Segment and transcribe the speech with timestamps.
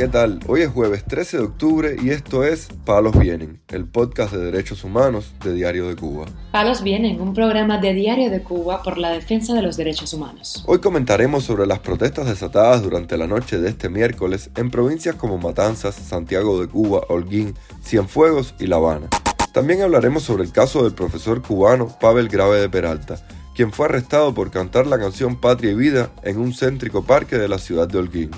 [0.00, 0.40] ¿qué tal?
[0.46, 4.82] Hoy es jueves 13 de octubre y esto es Palos Vienen, el podcast de derechos
[4.82, 6.24] humanos de Diario de Cuba.
[6.52, 10.64] Palos Vienen, un programa de Diario de Cuba por la defensa de los derechos humanos.
[10.66, 15.36] Hoy comentaremos sobre las protestas desatadas durante la noche de este miércoles en provincias como
[15.36, 17.54] Matanzas, Santiago de Cuba, Holguín,
[17.84, 19.08] Cienfuegos y La Habana.
[19.52, 23.20] También hablaremos sobre el caso del profesor cubano Pavel Grave de Peralta,
[23.54, 27.48] quien fue arrestado por cantar la canción Patria y Vida en un céntrico parque de
[27.48, 28.30] la ciudad de Holguín.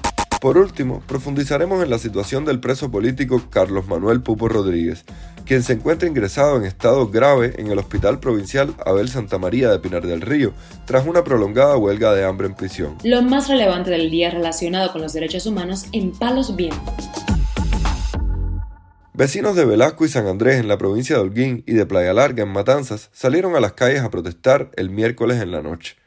[0.43, 5.05] Por último, profundizaremos en la situación del preso político Carlos Manuel Pupo Rodríguez,
[5.47, 9.79] quien se encuentra ingresado en estado grave en el Hospital Provincial Abel Santa María de
[9.79, 10.53] Pinar del Río,
[10.85, 12.99] tras una prolongada huelga de hambre en prisión.
[13.05, 17.09] Lo más relevante del día relacionado con los derechos humanos en Palos Vientos.
[19.15, 22.43] Vecinos de Velasco y San Andrés en la provincia de Holguín y de Playa Larga
[22.43, 26.02] en Matanzas salieron a las calles a protestar el miércoles en la noche.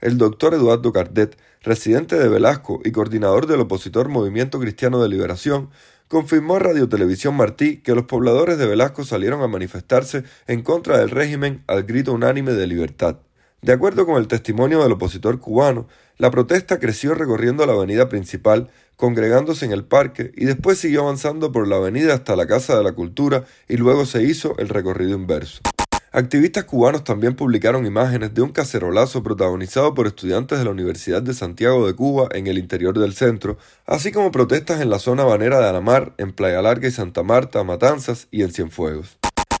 [0.00, 5.70] El doctor Eduardo Cardet residente de Velasco y coordinador del opositor Movimiento Cristiano de Liberación,
[6.08, 10.98] confirmó a Radio Televisión Martí que los pobladores de Velasco salieron a manifestarse en contra
[10.98, 13.18] del régimen al grito unánime de libertad.
[13.60, 18.70] De acuerdo con el testimonio del opositor cubano, la protesta creció recorriendo la avenida principal,
[18.96, 22.84] congregándose en el parque y después siguió avanzando por la avenida hasta la Casa de
[22.84, 25.60] la Cultura y luego se hizo el recorrido inverso.
[26.18, 31.32] Activistas cubanos también publicaron imágenes de un cacerolazo protagonizado por estudiantes de la Universidad de
[31.32, 35.60] Santiago de Cuba en el interior del centro, así como protestas en la zona banera
[35.60, 39.16] de Alamar, en Playa Larga y Santa Marta, Matanzas y en Cienfuegos.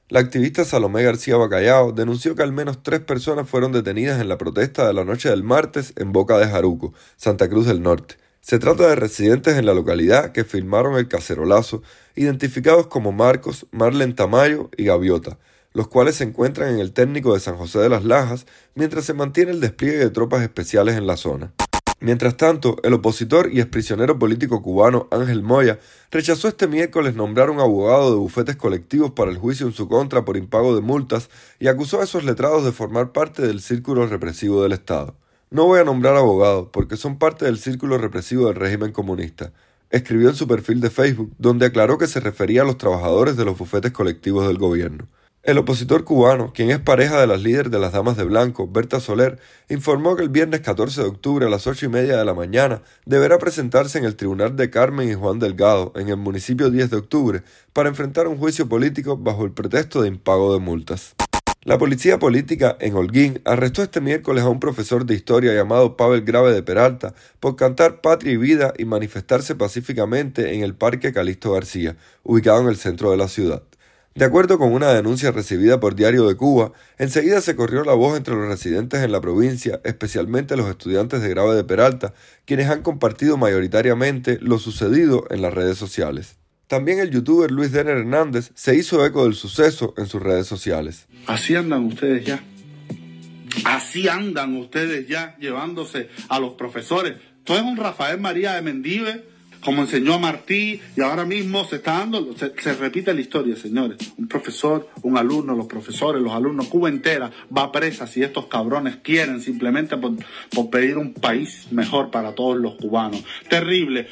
[0.08, 4.36] La activista Salomé García Bacallao denunció que al menos tres personas fueron detenidas en la
[4.36, 8.16] protesta de la noche del martes en Boca de Jaruco, Santa Cruz del Norte.
[8.40, 11.84] Se trata de residentes en la localidad que filmaron el cacerolazo,
[12.16, 15.38] identificados como Marcos, Marlen Tamayo y Gaviota,
[15.78, 19.14] los cuales se encuentran en el técnico de San José de las Lajas, mientras se
[19.14, 21.52] mantiene el despliegue de tropas especiales en la zona.
[22.00, 25.78] Mientras tanto, el opositor y exprisionero político cubano Ángel Moya
[26.10, 30.24] rechazó este miércoles nombrar un abogado de bufetes colectivos para el juicio en su contra
[30.24, 31.30] por impago de multas
[31.60, 35.14] y acusó a esos letrados de formar parte del círculo represivo del Estado.
[35.50, 39.52] No voy a nombrar abogados porque son parte del círculo represivo del régimen comunista,
[39.90, 43.44] escribió en su perfil de Facebook, donde aclaró que se refería a los trabajadores de
[43.44, 45.06] los bufetes colectivos del gobierno.
[45.48, 49.00] El opositor cubano, quien es pareja de las líderes de las Damas de Blanco, Berta
[49.00, 49.38] Soler,
[49.70, 52.82] informó que el viernes 14 de octubre a las ocho y media de la mañana
[53.06, 56.96] deberá presentarse en el Tribunal de Carmen y Juan Delgado, en el municipio 10 de
[56.98, 57.42] octubre,
[57.72, 61.14] para enfrentar un juicio político bajo el pretexto de impago de multas.
[61.62, 66.26] La policía política en Holguín arrestó este miércoles a un profesor de historia llamado Pavel
[66.26, 71.52] Grave de Peralta por cantar Patria y Vida y manifestarse pacíficamente en el Parque Calixto
[71.52, 73.62] García, ubicado en el centro de la ciudad.
[74.18, 78.16] De acuerdo con una denuncia recibida por Diario de Cuba, enseguida se corrió la voz
[78.16, 82.14] entre los residentes en la provincia, especialmente los estudiantes de Grave de Peralta,
[82.44, 86.36] quienes han compartido mayoritariamente lo sucedido en las redes sociales.
[86.66, 91.06] También el youtuber Luis Denner Hernández se hizo eco del suceso en sus redes sociales.
[91.28, 92.42] Así andan ustedes ya.
[93.66, 97.14] Así andan ustedes ya llevándose a los profesores.
[97.44, 99.27] Tú es un Rafael María de Mendive
[99.64, 103.98] como enseñó Martí, y ahora mismo se está dando, se, repite la historia, señores.
[104.16, 108.96] Un profesor, un alumno, los profesores, los alumnos, Cuba entera va presa si estos cabrones
[109.02, 110.12] quieren simplemente por,
[110.54, 113.24] por pedir un país mejor para todos los cubanos.
[113.48, 114.08] Terrible.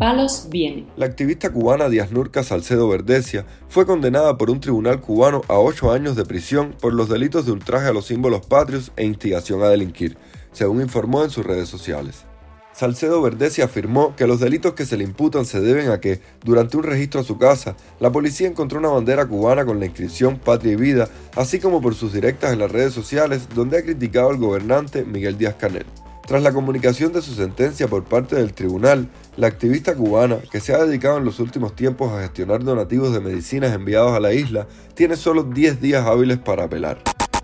[0.00, 0.86] Palos viene.
[0.96, 5.92] La activista cubana Díaz Nurca Salcedo Verdecia fue condenada por un tribunal cubano a ocho
[5.92, 9.68] años de prisión por los delitos de ultraje a los símbolos patrios e instigación a
[9.68, 10.16] delinquir
[10.52, 12.24] según informó en sus redes sociales.
[12.72, 16.76] Salcedo Verdesi afirmó que los delitos que se le imputan se deben a que, durante
[16.76, 20.72] un registro a su casa, la policía encontró una bandera cubana con la inscripción Patria
[20.72, 24.38] y Vida, así como por sus directas en las redes sociales, donde ha criticado al
[24.38, 25.84] gobernante Miguel Díaz Canel.
[26.26, 30.72] Tras la comunicación de su sentencia por parte del tribunal, la activista cubana, que se
[30.72, 34.68] ha dedicado en los últimos tiempos a gestionar donativos de medicinas enviados a la isla,
[34.94, 37.02] tiene solo 10 días hábiles para apelar.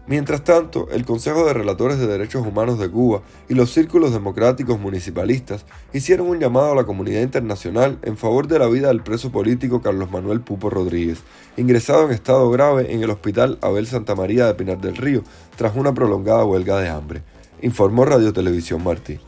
[0.09, 4.79] Mientras tanto, el Consejo de Relatores de Derechos Humanos de Cuba y los círculos democráticos
[4.79, 9.33] municipalistas hicieron un llamado a la comunidad internacional en favor de la vida del preso
[9.33, 11.19] político Carlos Manuel Pupo Rodríguez,
[11.57, 15.25] ingresado en estado grave en el Hospital Abel Santa María de Pinar del Río
[15.57, 17.23] tras una prolongada huelga de hambre,
[17.61, 19.19] informó Radio Televisión Martí.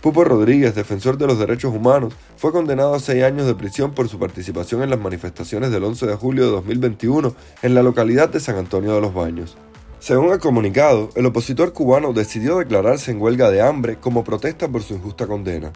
[0.00, 4.08] Pupo Rodríguez, defensor de los derechos humanos, fue condenado a seis años de prisión por
[4.08, 8.40] su participación en las manifestaciones del 11 de julio de 2021 en la localidad de
[8.40, 9.56] San Antonio de los Baños.
[10.00, 14.82] Según el comunicado, el opositor cubano decidió declararse en huelga de hambre como protesta por
[14.82, 15.72] su injusta condena.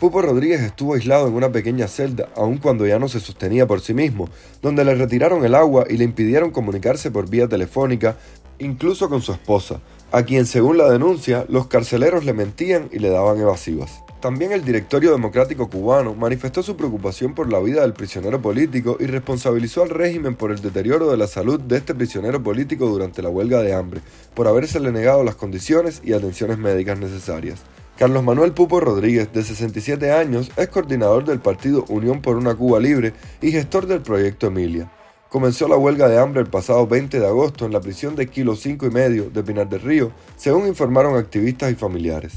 [0.00, 3.82] Pupo Rodríguez estuvo aislado en una pequeña celda, aun cuando ya no se sostenía por
[3.82, 4.30] sí mismo,
[4.62, 8.16] donde le retiraron el agua y le impidieron comunicarse por vía telefónica,
[8.58, 9.82] incluso con su esposa,
[10.12, 14.02] a quien según la denuncia los carceleros le mentían y le daban evasivas.
[14.20, 19.06] También el directorio democrático cubano manifestó su preocupación por la vida del prisionero político y
[19.06, 23.28] responsabilizó al régimen por el deterioro de la salud de este prisionero político durante la
[23.28, 24.00] huelga de hambre,
[24.34, 27.60] por habérsele negado las condiciones y atenciones médicas necesarias.
[27.96, 32.80] Carlos Manuel Pupo Rodríguez, de 67 años, es coordinador del partido Unión por una Cuba
[32.80, 34.90] Libre y gestor del proyecto Emilia.
[35.28, 38.56] Comenzó la huelga de hambre el pasado 20 de agosto en la prisión de Kilo
[38.56, 42.34] 5 y medio de Pinar del Río, según informaron activistas y familiares.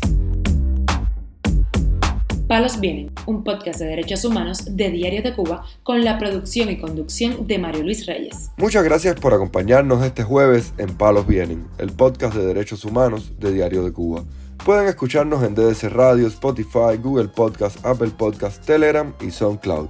[2.52, 6.78] Palos Vienen, un podcast de derechos humanos de Diario de Cuba con la producción y
[6.78, 8.52] conducción de Mario Luis Reyes.
[8.58, 13.54] Muchas gracias por acompañarnos este jueves en Palos Vienen, el podcast de derechos humanos de
[13.54, 14.26] Diario de Cuba.
[14.66, 19.88] Pueden escucharnos en DDC Radio, Spotify, Google Podcast, Apple Podcast, Telegram y SoundCloud.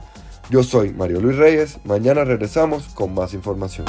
[0.51, 3.87] Yo soy Mario Luis Reyes, mañana regresamos con más información.